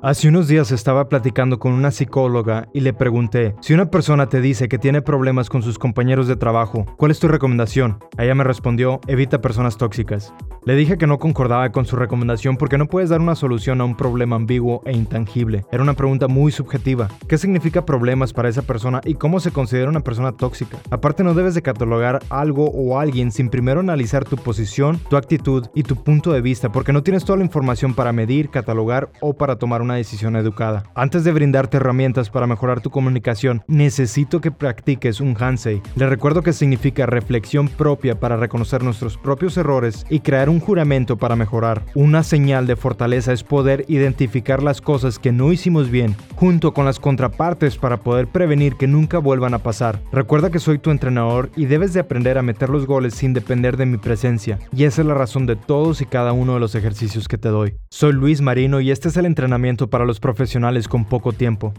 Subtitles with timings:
[0.00, 4.40] Hace unos días estaba platicando con una psicóloga y le pregunté, si una persona te
[4.40, 7.98] dice que tiene problemas con sus compañeros de trabajo, ¿cuál es tu recomendación?
[8.16, 10.32] Ella me respondió, evita personas tóxicas.
[10.64, 13.84] Le dije que no concordaba con su recomendación porque no puedes dar una solución a
[13.84, 15.64] un problema ambiguo e intangible.
[15.72, 17.08] Era una pregunta muy subjetiva.
[17.26, 20.76] ¿Qué significa problemas para esa persona y cómo se considera una persona tóxica?
[20.90, 25.66] Aparte no debes de catalogar algo o alguien sin primero analizar tu posición, tu actitud
[25.74, 29.32] y tu punto de vista porque no tienes toda la información para medir, catalogar o
[29.32, 30.84] para tomar una una decisión educada.
[30.94, 35.80] Antes de brindarte herramientas para mejorar tu comunicación, necesito que practiques un Hansei.
[35.96, 41.16] Le recuerdo que significa reflexión propia para reconocer nuestros propios errores y crear un juramento
[41.16, 41.86] para mejorar.
[41.94, 46.84] Una señal de fortaleza es poder identificar las cosas que no hicimos bien, junto con
[46.84, 50.02] las contrapartes para poder prevenir que nunca vuelvan a pasar.
[50.12, 53.78] Recuerda que soy tu entrenador y debes de aprender a meter los goles sin depender
[53.78, 56.74] de mi presencia, y esa es la razón de todos y cada uno de los
[56.74, 57.74] ejercicios que te doy.
[57.88, 59.24] Soy Luis Marino y este es el
[59.86, 61.72] para los profesionales con poco tiempo.